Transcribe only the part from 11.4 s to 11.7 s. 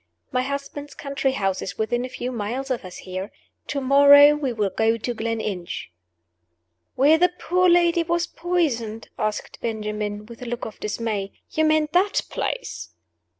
"You